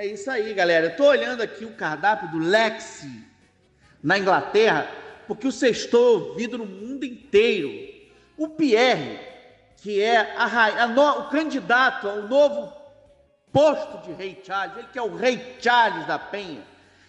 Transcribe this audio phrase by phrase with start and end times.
[0.00, 0.86] É isso aí, galera.
[0.86, 3.22] Eu tô olhando aqui o cardápio do Lexi
[4.02, 4.88] na Inglaterra,
[5.26, 7.70] porque o sextou é ouvido no mundo inteiro.
[8.34, 9.20] O Pierre,
[9.76, 12.72] que é a, a no, o candidato ao novo
[13.52, 16.62] posto de Rei Charles, ele que é o Rei Charles da Penha,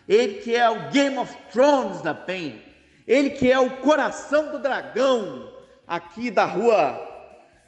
[0.06, 2.62] ele que é o Game of Thrones da Penha,
[3.08, 5.50] ele que é o coração do dragão
[5.88, 7.08] aqui da rua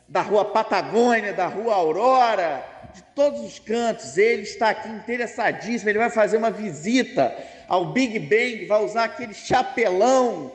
[0.06, 4.18] da rua Patagônia, da rua Aurora, de todos os cantos.
[4.18, 5.90] Ele está aqui interessadíssimo.
[5.90, 7.36] Ele vai fazer uma visita
[7.68, 10.52] ao Big Bang, vai usar aquele chapelão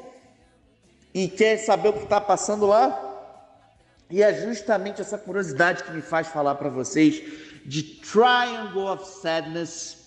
[1.13, 3.05] e quer saber o que está passando lá.
[4.11, 7.23] E é justamente essa curiosidade que me faz falar para vocês
[7.67, 9.99] de Triangle of Sadness,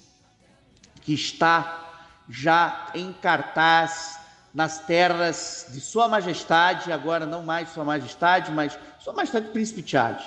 [1.01, 1.89] que está
[2.27, 4.19] já em cartaz
[4.53, 10.23] nas terras de Sua Majestade, agora não mais Sua Majestade, mas Sua Majestade Príncipe Charles.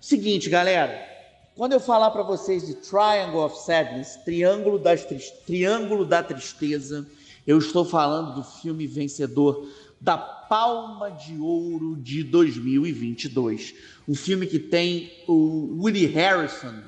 [0.00, 1.15] Seguinte, galera,
[1.56, 5.06] quando eu falar para vocês de Triangle of Sadness, Triângulo, das,
[5.46, 7.06] Triângulo da Tristeza,
[7.46, 9.66] eu estou falando do filme vencedor
[9.98, 13.74] da Palma de Ouro de 2022.
[14.06, 16.82] Um filme que tem o Woody Harrison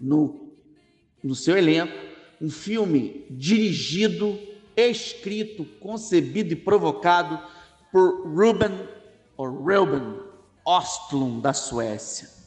[0.00, 0.50] no,
[1.22, 1.96] no seu elenco.
[2.40, 4.36] Um filme dirigido,
[4.76, 7.40] escrito, concebido e provocado
[7.92, 8.76] por Ruben,
[9.36, 10.18] ou Ruben
[10.64, 12.41] Ostlund, da Suécia.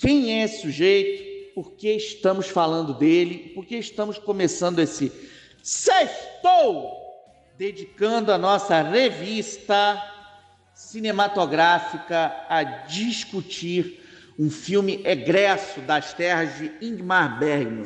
[0.00, 1.52] Quem é esse sujeito?
[1.54, 3.52] Por que estamos falando dele?
[3.54, 5.12] Por que estamos começando esse
[5.62, 6.96] sextou
[7.58, 10.02] dedicando a nossa revista
[10.74, 14.00] cinematográfica a discutir
[14.38, 17.84] um filme egresso das terras de Ingmar Bergman.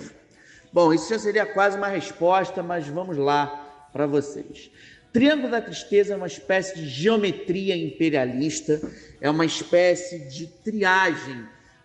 [0.72, 4.70] Bom, isso já seria quase uma resposta, mas vamos lá para vocês.
[5.12, 8.80] Triângulo da Tristeza é uma espécie de geometria imperialista,
[9.20, 11.44] é uma espécie de triagem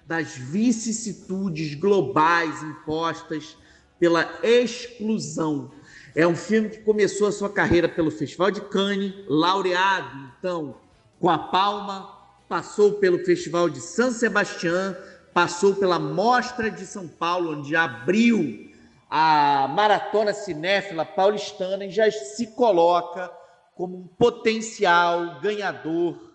[0.09, 3.56] das vicissitudes globais impostas
[4.00, 5.70] pela exclusão.
[6.16, 10.78] É um filme que começou a sua carreira pelo Festival de Cannes, laureado, então,
[11.19, 12.09] com a Palma,
[12.48, 14.98] passou pelo Festival de San Sebastián,
[15.31, 18.68] passou pela Mostra de São Paulo, onde abriu
[19.08, 23.31] a Maratona Cinéfila Paulistana e já se coloca
[23.75, 26.29] como um potencial ganhador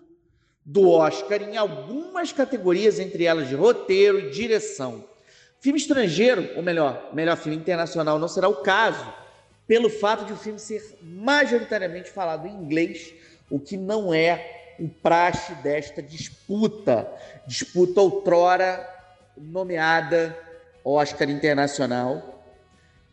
[0.65, 5.05] do Oscar em algumas categorias, entre elas de roteiro e direção.
[5.61, 9.07] Filme estrangeiro, ou melhor, melhor filme internacional não será o caso,
[9.67, 13.15] pelo fato de o filme ser majoritariamente falado em inglês,
[13.51, 17.11] o que não é o praxe desta disputa,
[17.47, 18.87] disputa outrora
[19.37, 20.37] nomeada
[20.85, 22.43] Oscar Internacional.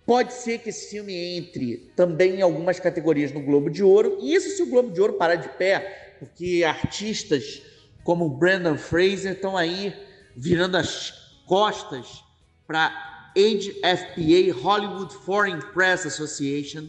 [0.05, 4.33] Pode ser que esse filme entre também em algumas categorias no Globo de Ouro, e
[4.33, 7.63] isso se o Globo de Ouro parar de pé, porque artistas
[8.03, 9.91] como Brandon Fraser estão aí
[10.35, 11.09] virando as
[11.47, 12.23] costas
[12.67, 16.87] para HFPA, Hollywood Foreign Press Association,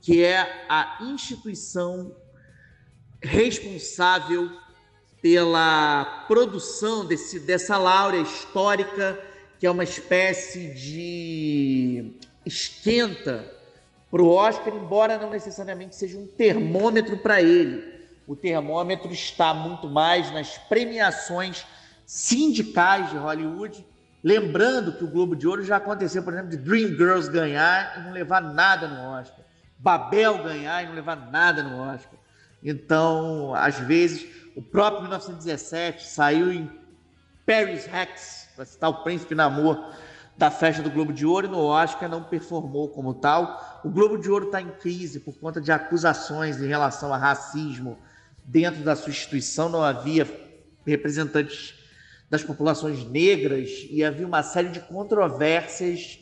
[0.00, 2.14] que é a instituição
[3.20, 4.48] responsável
[5.20, 9.18] pela produção desse, dessa laurea histórica,
[9.58, 12.12] que é uma espécie de
[12.46, 13.52] esquenta
[14.08, 17.97] para o Oscar, embora não necessariamente seja um termômetro para ele.
[18.28, 21.66] O termômetro está muito mais nas premiações
[22.06, 23.84] sindicais de Hollywood
[24.22, 28.12] Lembrando que o Globo de Ouro já aconteceu, por exemplo, de Dreamgirls ganhar e não
[28.12, 29.44] levar nada no Oscar.
[29.78, 32.18] Babel ganhar e não levar nada no Oscar.
[32.62, 36.68] Então, às vezes, o próprio 1917 saiu em
[37.46, 39.94] Paris Rex, para citar o Príncipe Namor
[40.36, 43.80] da festa do Globo de Ouro, e no Oscar não performou como tal.
[43.84, 47.96] O Globo de Ouro está em crise por conta de acusações em relação a racismo
[48.48, 49.68] dentro da sua instituição.
[49.68, 50.26] Não havia
[50.86, 51.74] representantes
[52.30, 56.18] das populações negras e havia uma série de controvérsias,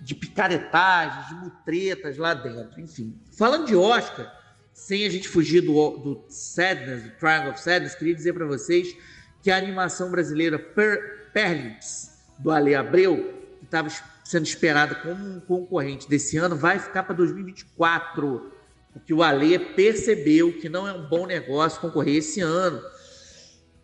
[0.00, 2.80] de picaretagens, de mutretas lá dentro.
[2.80, 4.30] Enfim, falando de Oscar,
[4.72, 8.94] sem a gente fugir do, do Sadness, do Triangle of Sadness, queria dizer para vocês
[9.42, 13.88] que a animação brasileira per, Perlitz, do Ale Abreu, que estava
[14.24, 18.53] sendo esperada como um concorrente desse ano, vai ficar para 2024,
[18.94, 22.80] porque o Ale percebeu que não é um bom negócio concorrer esse ano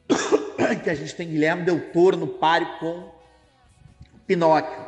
[0.85, 3.13] que a gente tem Guilherme Del Toro no páreo com
[4.25, 4.87] Pinóquio.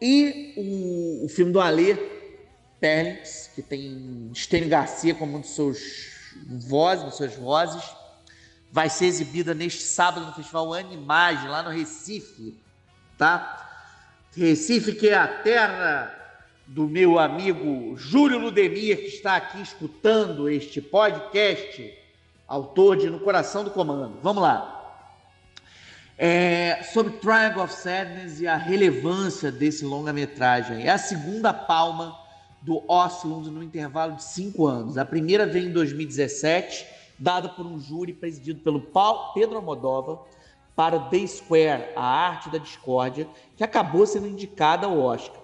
[0.00, 1.96] E o, o filme do Alê,
[2.78, 5.78] Perlix, que tem Stênio Garcia como um dos seus
[6.48, 7.82] vozes, das suas vozes,
[8.70, 12.56] vai ser exibida neste sábado no Festival Animagem, lá no Recife,
[13.18, 13.60] tá?
[14.36, 16.23] Recife, que é a terra
[16.66, 21.92] do meu amigo Júlio Ludemir, que está aqui escutando este podcast,
[22.48, 24.18] autor de No Coração do Comando.
[24.22, 24.70] Vamos lá.
[26.16, 30.86] é, sobre Triangle of Sadness e a relevância desse longa-metragem.
[30.86, 32.16] É a segunda palma
[32.62, 34.96] do Oslund no intervalo de cinco anos.
[34.96, 36.86] A primeira veio em 2017,
[37.18, 38.80] dada por um júri presidido pelo
[39.34, 40.18] Pedro Almodóvar
[40.74, 45.43] para The Square, a arte da discórdia, que acabou sendo indicada ao Oscar.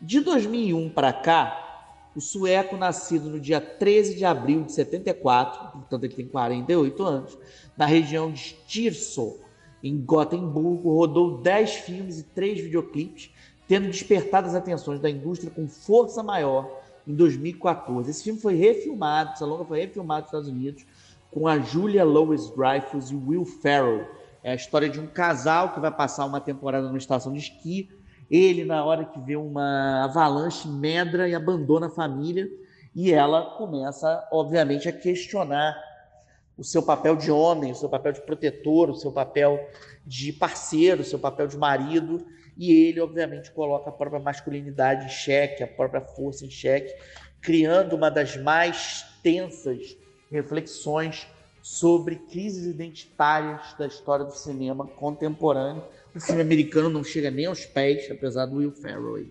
[0.00, 6.04] De 2001 para cá, o sueco, nascido no dia 13 de abril de 74, portanto
[6.04, 7.38] ele tem 48 anos,
[7.76, 9.36] na região de Styrsö,
[9.82, 13.30] em Gotemburgo, rodou 10 filmes e 3 videoclipes,
[13.66, 18.10] tendo despertado as atenções da indústria com força maior em 2014.
[18.10, 20.86] Esse filme foi refilmado, essa longa foi refilmado nos Estados Unidos,
[21.30, 24.06] com a Julia Louis-Dreyfus e Will Ferrell.
[24.42, 27.90] É a história de um casal que vai passar uma temporada numa estação de esqui.
[28.30, 32.48] Ele, na hora que vê uma avalanche, medra e abandona a família.
[32.94, 35.76] E ela começa, obviamente, a questionar
[36.56, 39.64] o seu papel de homem, o seu papel de protetor, o seu papel
[40.04, 42.26] de parceiro, o seu papel de marido,
[42.56, 46.92] e ele, obviamente, coloca a própria masculinidade em xeque, a própria força em xeque,
[47.40, 49.96] criando uma das mais tensas
[50.28, 51.28] reflexões
[51.62, 55.84] sobre crises identitárias da história do cinema contemporâneo.
[56.18, 59.28] O filme americano não chega nem aos pés, apesar do Will Ferrell.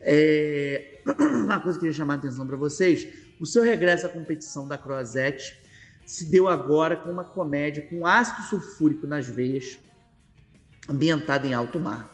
[0.00, 1.00] É...
[1.18, 3.08] Uma coisa que eu queria chamar a atenção para vocês:
[3.40, 5.60] o seu regresso à competição da Croisette
[6.06, 9.76] se deu agora com uma comédia com ácido sulfúrico nas veias,
[10.88, 12.08] ambientada em alto mar.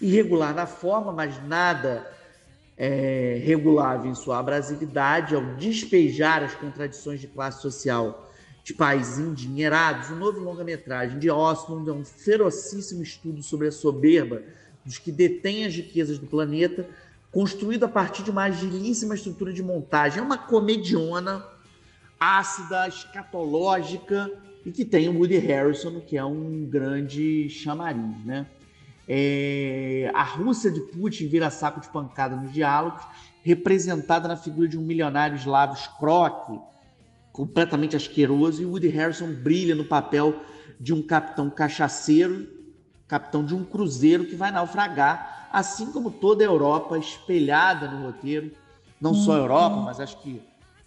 [0.00, 2.10] Irregular na forma, mas nada
[2.78, 8.31] é, regulável em sua abrasividade, ao despejar as contradições de classe social
[8.64, 14.42] de países endinheirados, o novo longa-metragem de Osmond é um ferocíssimo estudo sobre a soberba
[14.84, 16.88] dos que detêm as riquezas do planeta,
[17.30, 20.20] construído a partir de uma agilíssima estrutura de montagem.
[20.20, 21.44] É uma comediona
[22.20, 24.30] ácida, escatológica
[24.64, 28.46] e que tem o Woody Harrison, que é um grande chamariz, né?
[29.08, 30.08] É...
[30.14, 33.02] a Rússia de Putin vira saco de pancada nos diálogos,
[33.42, 36.60] representada na figura de um milionário eslavo escroque,
[37.32, 40.42] completamente asqueroso, e Woody Harrison brilha no papel
[40.78, 42.46] de um capitão cachaceiro,
[43.08, 48.50] capitão de um cruzeiro que vai naufragar, assim como toda a Europa espelhada no roteiro,
[49.00, 50.40] não só a Europa, mas acho que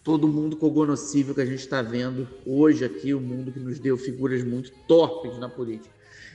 [0.04, 3.98] todo mundo cognoscível que a gente está vendo hoje aqui, o mundo que nos deu
[3.98, 5.94] figuras muito torpes na política.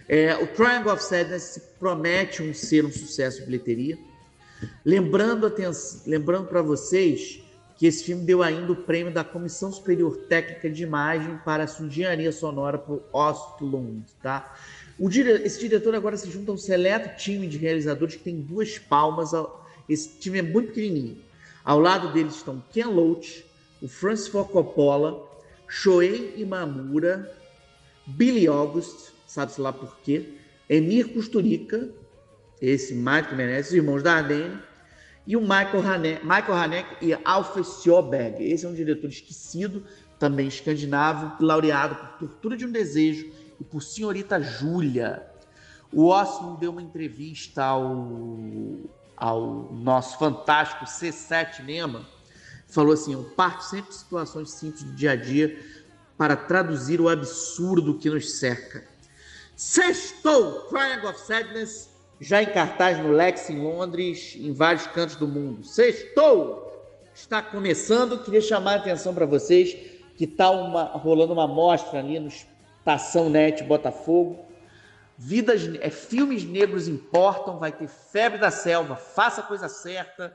[0.08, 3.96] É, o Triangle of Sadness promete um ser um sucesso de bilheteria.
[4.84, 5.50] Lembrando,
[6.04, 7.40] lembrando para vocês
[7.80, 11.66] que esse filme deu ainda o prêmio da Comissão Superior Técnica de Imagem para a
[11.66, 14.54] sua engenharia sonora por Ostlund, tá?
[14.98, 15.30] Dire...
[15.46, 19.30] Esse diretor agora se junta a um seleto time de realizadores que tem duas palmas.
[19.88, 21.16] Esse time é muito pequenininho.
[21.64, 23.46] Ao lado deles estão Ken Loach,
[23.80, 25.26] o Francis Ford Coppola,
[25.66, 27.34] Shoei Imamura,
[28.06, 30.34] Billy August, sabe-se lá por quê,
[30.68, 31.88] Emir Kusturica,
[32.60, 34.58] esse Michael Menezes, irmãos da Ardenne,
[35.26, 38.42] e o Michael Haneke, Michael e Alfred Sjoberg.
[38.42, 39.84] Esse é um diretor esquecido,
[40.18, 43.30] também escandinavo, laureado por Tortura de um Desejo
[43.60, 45.26] e por Senhorita Júlia.
[45.92, 48.08] O Osmo deu uma entrevista ao,
[49.16, 52.06] ao nosso fantástico C7 Nema,
[52.68, 55.58] falou assim: eu parto sempre de situações simples do dia a dia
[56.16, 58.84] para traduzir o absurdo que nos cerca.
[59.56, 61.89] Sextou Triangle of Sadness,
[62.20, 65.64] já em cartaz no Lex em Londres, em vários cantos do mundo.
[65.64, 66.68] Sextou!
[67.14, 69.76] Está começando, queria chamar a atenção para vocês
[70.16, 74.44] que está uma, rolando uma mostra ali no Estação Net Botafogo.
[75.16, 80.34] Vidas, é, filmes negros importam, vai ter Febre da Selva, Faça a Coisa Certa,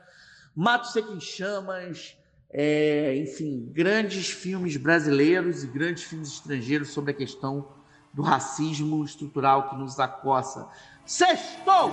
[0.54, 2.16] Mato Seco em Chamas,
[2.50, 7.68] é, enfim, grandes filmes brasileiros e grandes filmes estrangeiros sobre a questão
[8.12, 10.68] do racismo estrutural que nos acossa.
[11.06, 11.92] Sextou!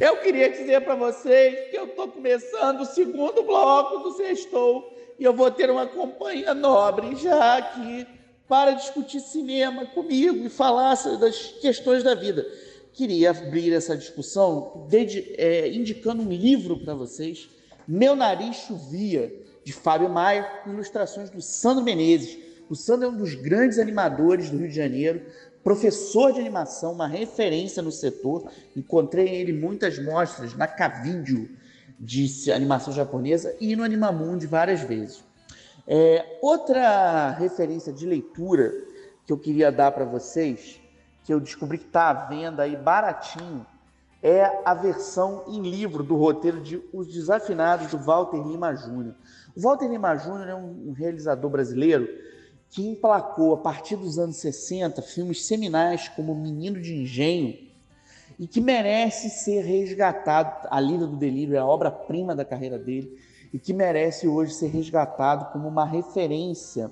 [0.00, 5.24] Eu queria dizer para vocês que eu estou começando o segundo bloco do Sextou e
[5.24, 8.04] eu vou ter uma companhia nobre já aqui
[8.48, 12.44] para discutir cinema comigo e falar das questões da vida.
[12.92, 14.88] Queria abrir essa discussão
[15.38, 17.48] é, indicando um livro para vocês,
[17.92, 22.38] Meu Nariz Chovia, de Fábio Maia, com ilustrações do Sandro Menezes.
[22.68, 25.22] O Sandro é um dos grandes animadores do Rio de Janeiro,
[25.64, 28.48] professor de animação, uma referência no setor.
[28.76, 31.50] Encontrei ele muitas mostras na Cavídeo
[31.98, 35.24] de animação japonesa e no Animamundi várias vezes.
[35.84, 38.72] É, outra referência de leitura
[39.26, 40.80] que eu queria dar para vocês,
[41.24, 43.66] que eu descobri que está à venda aí baratinho,
[44.22, 49.14] é a versão em livro do roteiro de Os Desafinados do Walter Lima Júnior.
[49.56, 52.08] Walter Lima Júnior é um, realizador brasileiro
[52.68, 57.56] que emplacou, a partir dos anos 60, filmes seminais como Menino de Engenho
[58.38, 60.68] e que merece ser resgatado.
[60.70, 63.18] A Lida do Delírio é a obra-prima da carreira dele
[63.52, 66.90] e que merece hoje ser resgatado como uma referência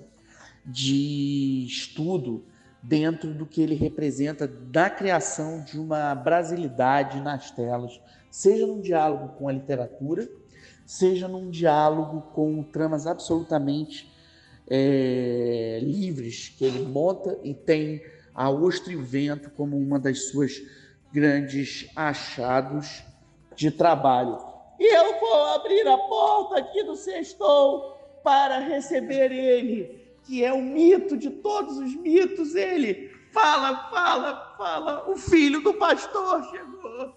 [0.64, 2.44] de estudo
[2.82, 9.37] dentro do que ele representa da criação de uma brasilidade nas telas, seja num diálogo
[9.37, 10.28] com a literatura,
[10.87, 14.11] seja num diálogo com tramas absolutamente
[14.68, 18.02] é, livres que ele monta e tem
[18.35, 20.62] a Ostra e o Vento como uma das suas
[21.12, 23.02] grandes achados
[23.56, 24.38] de trabalho.
[24.78, 29.97] E eu vou abrir a porta aqui do sextou para receber ele
[30.28, 35.73] que é o mito de todos os mitos, ele fala, fala, fala, o filho do
[35.73, 37.14] pastor chegou.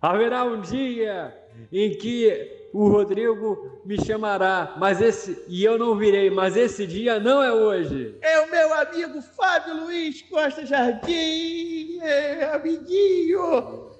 [0.00, 1.36] Haverá um dia
[1.70, 7.20] em que o Rodrigo me chamará, mas esse e eu não virei, mas esse dia
[7.20, 8.16] não é hoje.
[8.22, 13.90] É o meu amigo Fábio Luiz Costa Jardim, é, amiguinho.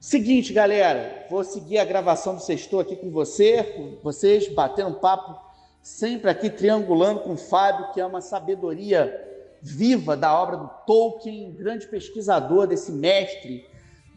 [0.00, 4.94] Seguinte, galera, vou seguir a gravação do Sextou aqui com você, com vocês, batendo um
[4.94, 5.45] papo
[5.86, 9.24] sempre aqui triangulando com o Fábio, que é uma sabedoria
[9.62, 13.64] viva da obra do Tolkien, grande pesquisador desse mestre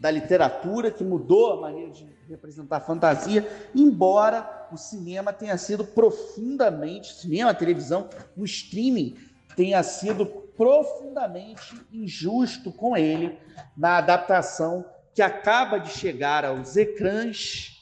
[0.00, 5.84] da literatura que mudou a maneira de representar a fantasia, embora o cinema tenha sido
[5.84, 9.16] profundamente, cinema, televisão, o streaming
[9.54, 13.38] tenha sido profundamente injusto com ele
[13.76, 14.84] na adaptação
[15.14, 17.80] que acaba de chegar aos ecrãs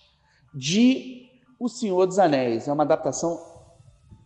[0.54, 2.68] de O Senhor dos Anéis.
[2.68, 3.48] É uma adaptação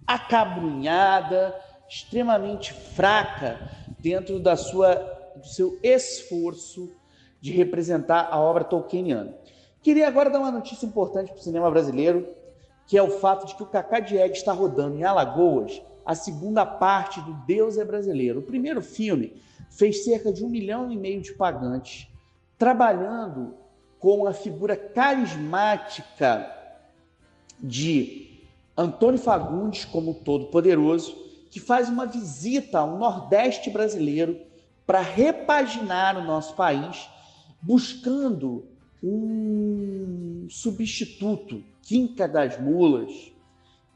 [0.06, 1.54] acabrunhada,
[1.88, 3.58] extremamente fraca
[3.98, 4.94] dentro da sua,
[5.36, 6.90] do seu esforço
[7.40, 9.34] de representar a obra tolkieniana.
[9.82, 12.28] Queria agora dar uma notícia importante para o cinema brasileiro,
[12.86, 16.66] que é o fato de que o Cacá Diego está rodando em Alagoas a segunda
[16.66, 18.40] parte do Deus é Brasileiro.
[18.40, 19.40] O primeiro filme
[19.70, 22.08] fez cerca de um milhão e meio de pagantes,
[22.58, 23.54] trabalhando
[23.98, 26.50] com a figura carismática
[27.60, 28.31] de
[28.76, 31.14] Antônio Fagundes, como todo-poderoso,
[31.50, 34.40] que faz uma visita ao Nordeste brasileiro
[34.86, 37.08] para repaginar o nosso país,
[37.60, 38.64] buscando
[39.02, 43.32] um substituto, Quinca das Mulas.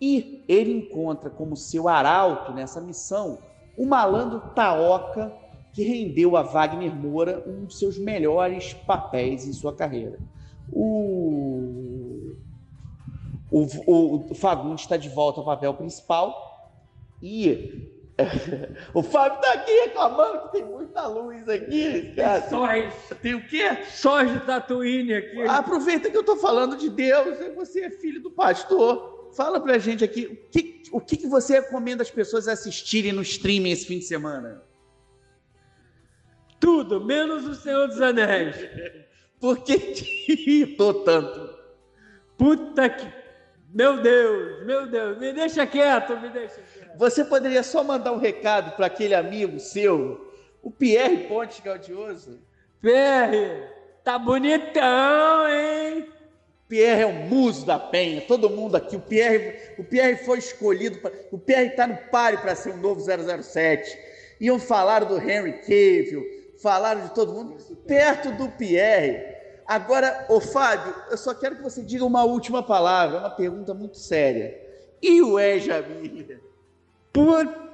[0.01, 3.39] E ele encontra como seu arauto nessa missão
[3.77, 5.33] o malandro Taoca,
[5.73, 10.19] que rendeu a Wagner Moura um dos seus melhores papéis em sua carreira.
[10.73, 12.06] O
[13.51, 16.75] o, o, Fagundes está de volta ao papel principal
[17.23, 17.93] e
[18.95, 22.13] o Fábio está aqui reclamando que tem muita luz aqui.
[22.17, 22.49] Cara.
[22.49, 22.95] Sóis.
[23.23, 23.85] Tem o quê?
[23.91, 25.43] Sóis de Tatooine aqui.
[25.43, 29.31] Aproveita que eu estou falando de Deus, você é filho do pastor.
[29.37, 33.21] Fala pra gente aqui, o que, o que, que você recomenda as pessoas assistirem no
[33.21, 34.63] streaming esse fim de semana?
[36.59, 38.57] Tudo, menos o Senhor dos Anéis.
[39.39, 39.75] Por que
[40.27, 41.55] irritou tanto?
[42.39, 43.07] Puta que
[43.69, 46.97] meu Deus, meu Deus, me deixa quieto, me deixa quieto.
[46.99, 50.33] Você poderia só mandar um recado para aquele amigo seu,
[50.63, 52.41] o Pierre Ponte Gaudioso?
[52.81, 53.69] Pierre,
[54.03, 56.09] tá bonitão, hein?
[56.69, 58.97] Pierre é um muso da penha, todo mundo aqui.
[58.97, 62.79] O Pierre, o Pierre foi escolhido, pra, o Pierre está no páreo para ser um
[62.79, 63.97] novo 007.
[64.41, 66.25] Iam falar do Henry Cavill,
[66.61, 67.57] falaram de todo mundo,
[67.87, 69.36] perto do Pierre.
[69.67, 73.99] Agora, ô Fábio, eu só quero que você diga uma última palavra, uma pergunta muito
[73.99, 74.57] séria.
[75.03, 76.41] E o Ejamília?
[77.13, 77.67] Por...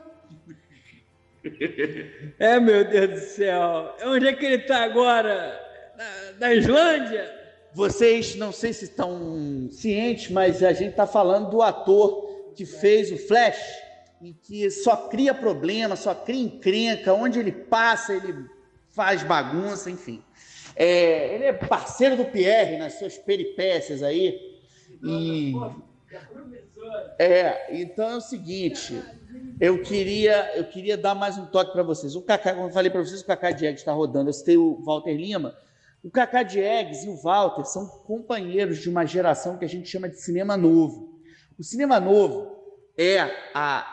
[2.39, 3.97] É, meu Deus do céu.
[4.05, 5.61] Onde é que ele está agora?
[5.97, 7.29] Na, na, Islândia?
[7.75, 13.11] Vocês, não sei se estão cientes, mas a gente está falando do ator que fez
[13.11, 13.61] o Flash,
[14.23, 18.47] e que só cria problema, só cria encrenca, onde ele passa, ele
[18.91, 20.23] faz bagunça, enfim.
[20.75, 24.38] É, ele é parceiro do Pierre nas suas peripécias aí.
[25.02, 25.55] E...
[27.19, 29.00] É, então é o seguinte,
[29.61, 32.17] eu queria, eu queria dar mais um toque para vocês.
[32.17, 34.29] O Kaká, como eu falei para vocês, o Kaká Diegues está rodando.
[34.29, 35.57] Eu citei o Walter Lima.
[36.02, 40.09] O Kaká Diegues e o Walter são companheiros de uma geração que a gente chama
[40.09, 41.21] de cinema novo.
[41.59, 42.57] O cinema novo
[42.99, 43.21] é
[43.55, 43.87] a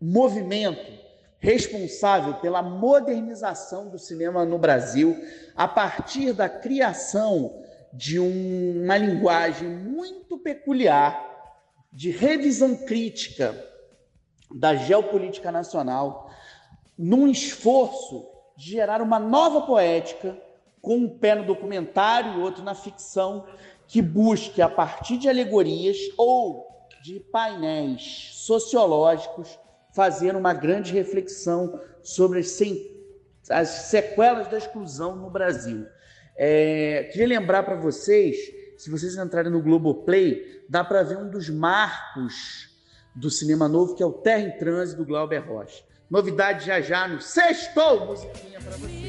[0.00, 1.07] movimento
[1.38, 5.16] responsável pela modernização do cinema no Brasil
[5.56, 11.26] a partir da criação de um, uma linguagem muito peculiar
[11.92, 13.54] de revisão crítica
[14.54, 16.30] da geopolítica nacional,
[16.96, 18.26] num esforço
[18.56, 20.36] de gerar uma nova poética,
[20.80, 23.46] com um pé no documentário e outro na ficção,
[23.86, 26.66] que busque, a partir de alegorias ou
[27.02, 29.58] de painéis sociológicos,
[29.98, 32.56] fazer uma grande reflexão sobre as,
[33.50, 35.86] as sequelas da exclusão no Brasil.
[36.36, 38.36] É, queria lembrar para vocês,
[38.76, 42.68] se vocês entrarem no Globoplay, dá para ver um dos marcos
[43.12, 45.82] do cinema novo, que é o Terra em Trânsito, do Glauber Rocha.
[46.08, 49.07] Novidade já já no Sextou, musiquinha para vocês.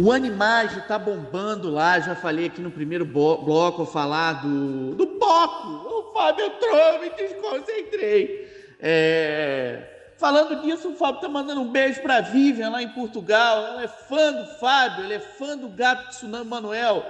[0.00, 5.68] O Animage está bombando lá, já falei aqui no primeiro bloco, falar do, do Poco.
[5.68, 8.48] O Fábio entrou, me desconcentrei.
[8.78, 13.66] É, falando disso, o Fábio está mandando um beijo para a Vivian lá em Portugal.
[13.66, 17.04] Ela é fã do Fábio, ele é fã do gato Tsunami Manuel.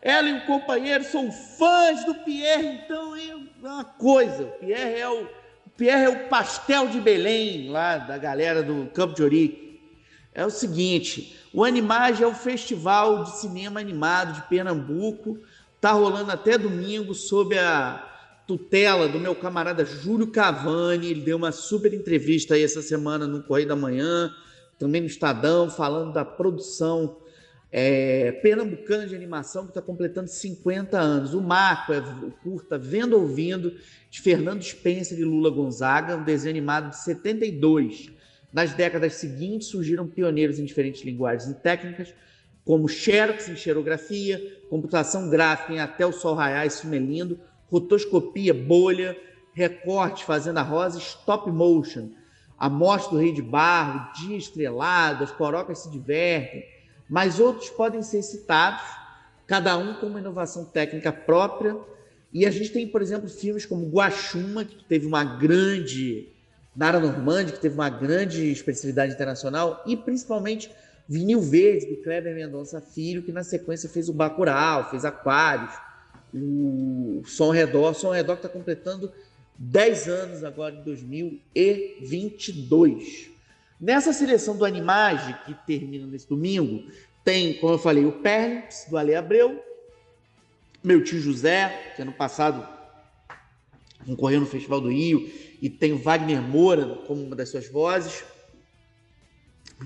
[0.00, 4.44] Ela e o companheiro são fãs do Pierre, então é uma coisa.
[4.44, 5.24] O Pierre é o,
[5.66, 9.67] o Pierre é o pastel de Belém lá da galera do Campo de Ourique
[10.34, 15.38] é o seguinte: o Animage é o festival de cinema animado de Pernambuco.
[15.80, 18.04] Tá rolando até domingo sob a
[18.46, 21.08] tutela do meu camarada Júlio Cavani.
[21.08, 24.34] Ele deu uma super entrevista aí essa semana no Correio da Manhã,
[24.78, 27.18] também no Estadão, falando da produção
[27.70, 31.34] é, pernambucana de animação que está completando 50 anos.
[31.34, 33.74] O Marco é o curta Vendo Ouvindo,
[34.10, 38.17] de Fernando Spencer e Lula Gonzaga, um desenho animado de 72.
[38.52, 42.14] Nas décadas seguintes, surgiram pioneiros em diferentes linguagens e técnicas,
[42.64, 47.40] como Xerox em xerografia, computação gráfica em Até o Sol Raiar, isso é lindo,
[47.70, 49.16] rotoscopia, bolha,
[49.52, 52.10] recorte, Fazenda Rosa, stop motion,
[52.58, 56.64] a morte do rei de barro, dia estrelado, as porocas se divertem,
[57.08, 58.82] mas outros podem ser citados,
[59.46, 61.76] cada um com uma inovação técnica própria.
[62.32, 66.28] E a gente tem, por exemplo, filmes como Guaxuma, que teve uma grande
[66.78, 70.70] Nara Normandi, que teve uma grande especialidade internacional, e principalmente
[71.08, 75.74] Vinil Verde, do Kleber Mendonça Filho, que na sequência fez o Bacurau, fez Aquários,
[76.32, 77.94] o Som Redor.
[77.94, 79.12] Som Redor que está completando
[79.58, 83.28] 10 anos agora, em 2022.
[83.80, 86.88] Nessa seleção do Animage, que termina nesse domingo,
[87.24, 89.60] tem, como eu falei, o Perlips, do Ale Abreu,
[90.84, 92.77] meu tio José, que ano passado
[94.08, 98.24] concorreu no Festival do Rio, e tem o Wagner Moura como uma das suas vozes.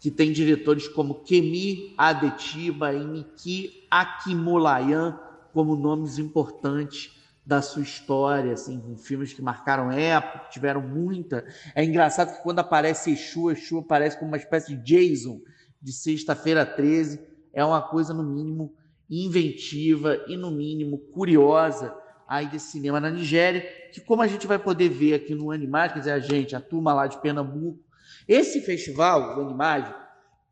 [0.00, 5.18] que tem diretores como Kemi Adetiba e Miki Akimolayan
[5.52, 11.44] como nomes importantes da sua história, assim, filmes que marcaram época, tiveram muita.
[11.74, 15.40] É engraçado que quando aparece Exu, Exu aparece como uma espécie de Jason
[15.80, 17.20] de sexta-feira 13.
[17.52, 18.72] É uma coisa, no mínimo,
[19.10, 21.94] inventiva e, no mínimo, curiosa
[22.26, 25.92] aí desse cinema na Nigéria, que como a gente vai poder ver aqui no Animais,
[25.92, 27.78] quer dizer, a gente, a turma lá de Pernambuco,
[28.26, 29.94] Esse festival, o Animage,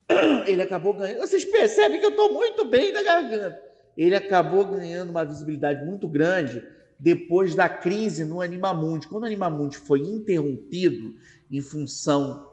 [0.46, 1.20] ele acabou ganhando.
[1.20, 3.61] Vocês percebem que eu estou muito bem da garganta.
[3.96, 6.62] Ele acabou ganhando uma visibilidade muito grande
[6.98, 9.09] depois da crise no Animamundi.
[9.09, 11.14] Quando o Animamundi foi interrompido
[11.50, 12.46] em função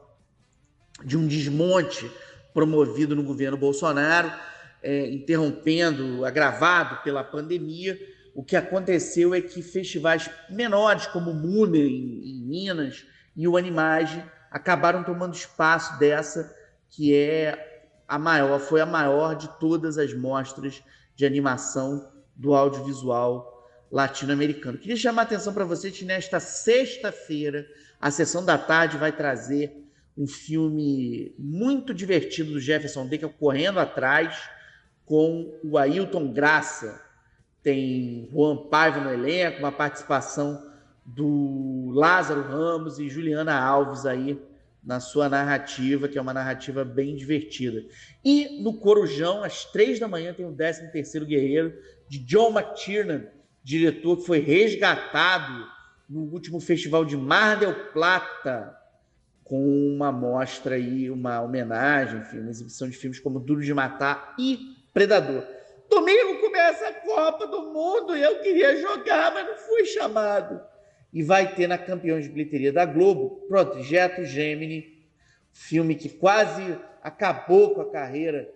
[1.04, 2.10] de um desmonte
[2.54, 4.32] promovido no governo Bolsonaro,
[4.82, 7.98] é, interrompendo, agravado pela pandemia,
[8.38, 13.56] o que aconteceu é que festivais menores, como o Múmer em, em Minas e o
[13.56, 16.54] Animage, acabaram tomando espaço dessa
[16.88, 20.80] que é a maior, foi a maior de todas as mostras
[21.16, 24.78] de animação do audiovisual latino-americano.
[24.78, 27.66] Queria chamar a atenção para vocês que nesta sexta-feira,
[28.00, 29.84] a sessão da tarde vai trazer
[30.16, 34.48] um filme muito divertido do Jefferson Decker correndo atrás
[35.04, 37.07] com o Ailton Graça.
[37.62, 40.66] Tem Juan Paiva no elenco, uma participação
[41.04, 44.40] do Lázaro Ramos e Juliana Alves aí
[44.84, 47.84] na sua narrativa, que é uma narrativa bem divertida.
[48.24, 51.74] E no Corujão, às três da manhã, tem o 13 terceiro Guerreiro,
[52.08, 53.26] de John McTiernan,
[53.62, 55.66] diretor que foi resgatado
[56.08, 58.74] no último festival de Mar del Plata,
[59.44, 59.62] com
[59.94, 64.74] uma mostra aí, uma homenagem, enfim, uma exibição de filmes como Duro de Matar e
[64.92, 65.57] Predador.
[65.88, 70.60] Domingo começa a Copa do Mundo e eu queria jogar, mas não fui chamado
[71.12, 75.06] e vai ter na campeão de bilheteria da Globo, Projeto Gemini,
[75.52, 78.48] filme que quase acabou com a carreira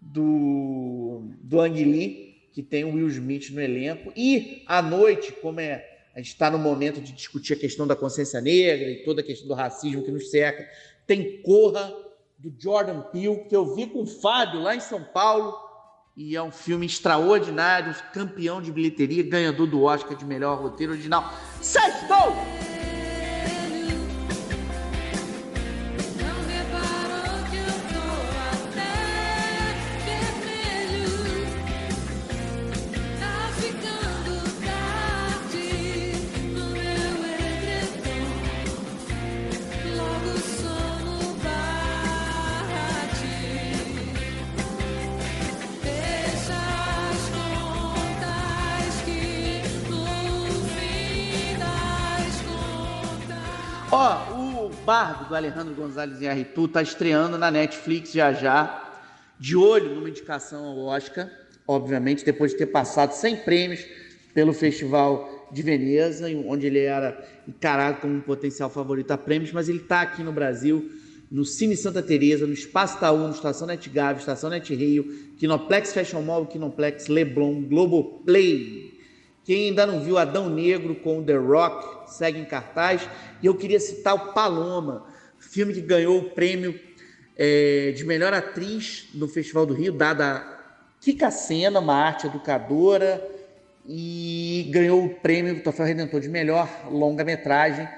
[0.00, 4.12] do, do Ang Lee, que tem o Will Smith no elenco.
[4.16, 7.96] E à noite, como é, a gente está no momento de discutir a questão da
[7.96, 10.66] consciência negra e toda a questão do racismo que nos cerca,
[11.06, 11.92] tem Corra,
[12.38, 15.65] do Jordan Peele, que eu vi com o Fábio lá em São Paulo
[16.16, 21.30] e é um filme extraordinário, campeão de bilheteria, ganhador do Oscar de melhor roteiro original.
[21.60, 22.34] Sextou!
[54.86, 58.88] Bardo do Alejandro Gonzalez Iarritu tá estreando na Netflix já já,
[59.36, 61.28] de olho numa indicação ao Oscar,
[61.66, 63.84] obviamente, depois de ter passado sem prêmios
[64.32, 69.68] pelo Festival de Veneza, onde ele era encarado como um potencial favorito a prêmios, mas
[69.68, 70.88] ele está aqui no Brasil,
[71.28, 75.02] no Cine Santa Teresa, no Espaço Taú, no Estação Net Gávea, Estação Net Rio,
[75.36, 78.85] Kinoplex Fashion Mall, Kinoplex Leblon, Globoplay,
[79.46, 83.08] quem ainda não viu Adão Negro com The Rock segue em cartaz.
[83.40, 85.06] E eu queria citar o Paloma,
[85.38, 86.78] filme que ganhou o prêmio
[87.36, 90.44] é, de melhor atriz no Festival do Rio, dada
[91.00, 93.24] Kika Sena, uma arte educadora,
[93.86, 97.88] e ganhou o prêmio do Troféu Redentor de melhor longa-metragem,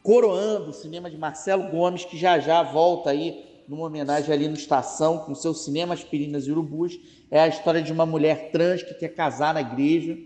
[0.00, 4.54] coroando o cinema de Marcelo Gomes, que já já volta aí numa homenagem ali no
[4.54, 7.00] Estação, com seu cinema Aspirinas e Urubus.
[7.32, 10.16] É a história de uma mulher trans que quer casar na igreja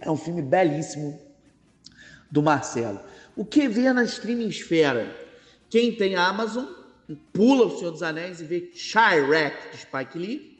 [0.00, 1.20] é um filme belíssimo
[2.30, 3.00] do Marcelo.
[3.36, 5.14] O que vê na streaming esfera?
[5.68, 6.66] Quem tem Amazon,
[7.32, 10.58] pula o Senhor dos Anéis e vê Chirac de Spike Lee,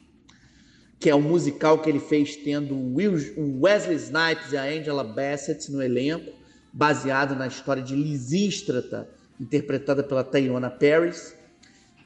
[0.98, 5.70] que é um musical que ele fez tendo o Wesley Snipes e a Angela Bassett
[5.70, 6.32] no elenco,
[6.72, 9.08] baseado na história de Lisístrata,
[9.38, 11.36] interpretada pela Tayona Paris.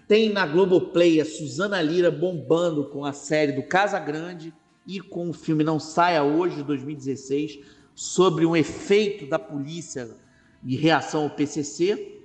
[0.09, 4.53] Tem na Globoplay a Suzana Lira bombando com a série do Casa Grande,
[4.87, 7.59] e com o filme Não Saia Hoje, de 2016,
[7.95, 10.09] sobre um efeito da polícia
[10.63, 12.21] e reação ao PCC.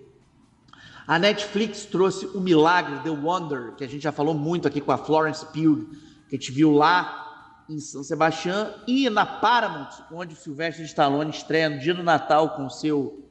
[1.07, 4.91] A Netflix trouxe O Milagre, The Wonder, que a gente já falou muito aqui com
[4.91, 5.89] a Florence Pugh,
[6.29, 11.31] que a gente viu lá em São Sebastião, e na Paramount, onde o Sylvester Stallone
[11.31, 13.29] estreia no dia do Natal com seu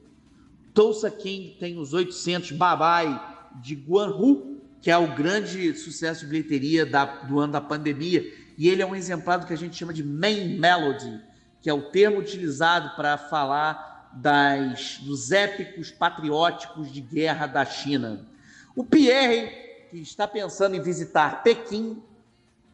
[0.73, 3.21] Tulsa King, tem os 800 Babai
[3.61, 8.23] de Guanhu, que é o grande sucesso de bilheteria da, do ano da pandemia,
[8.57, 11.21] e ele é um exemplar do que a gente chama de main melody,
[11.61, 18.27] que é o termo utilizado para falar das, dos épicos patrióticos de guerra da China.
[18.75, 22.01] O Pierre, que está pensando em visitar Pequim,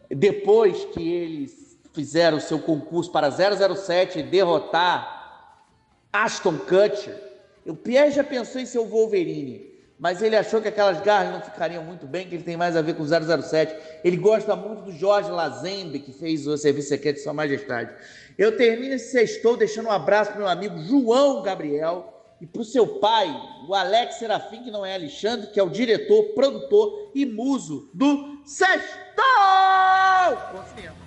[0.10, 5.62] depois que eles fizeram o seu concurso para 007 e derrotar
[6.12, 7.24] Ashton Kutcher,
[7.66, 11.42] o Pierre já pensou em ser o Wolverine mas ele achou que aquelas garras não
[11.42, 13.76] ficariam muito bem, que ele tem mais a ver com 007.
[14.04, 17.92] Ele gosta muito do Jorge Lazembe, que fez o Serviço Secreto de Sua Majestade.
[18.38, 22.66] Eu termino esse sextou deixando um abraço para meu amigo João Gabriel, e para o
[22.66, 23.28] seu pai,
[23.68, 28.44] o Alex Serafim, que não é Alexandre, que é o diretor, produtor e muso do
[28.46, 28.98] Sextou!
[30.54, 31.07] Bom.